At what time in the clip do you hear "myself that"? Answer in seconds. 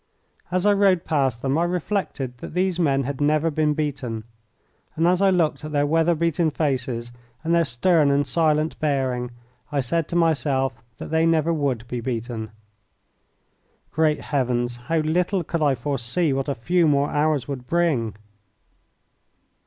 10.15-11.11